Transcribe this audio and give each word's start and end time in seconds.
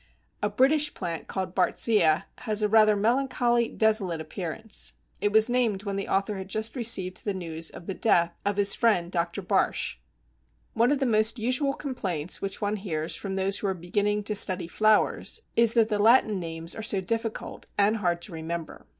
A 0.41 0.49
British 0.49 0.95
plant 0.95 1.27
called 1.27 1.53
Bartzia 1.53 2.25
has 2.39 2.63
a 2.63 2.67
rather 2.67 2.95
melancholy, 2.95 3.69
desolate 3.69 4.19
appearance. 4.19 4.93
It 5.21 5.31
was 5.31 5.47
named 5.47 5.83
when 5.83 5.95
the 5.95 6.07
author 6.07 6.37
had 6.37 6.47
just 6.47 6.75
received 6.75 7.23
the 7.23 7.35
news 7.35 7.69
of 7.69 7.85
the 7.85 7.93
death 7.93 8.33
of 8.43 8.57
his 8.57 8.73
friend 8.73 9.11
Dr. 9.11 9.43
Bartsch. 9.43 9.97
One 10.73 10.91
of 10.91 10.97
the 10.97 11.05
most 11.05 11.37
usual 11.37 11.75
complaints 11.75 12.41
which 12.41 12.59
one 12.61 12.77
hears 12.77 13.15
from 13.15 13.35
those 13.35 13.59
who 13.59 13.67
are 13.67 13.75
beginning 13.75 14.23
to 14.23 14.35
study 14.35 14.67
flowers 14.67 15.41
is 15.55 15.73
that 15.73 15.89
the 15.89 15.99
Latin 15.99 16.39
names 16.39 16.73
are 16.73 16.81
so 16.81 16.99
difficult 16.99 17.67
and 17.77 17.97
hard 17.97 18.23
to 18.23 18.31
remember. 18.33 18.87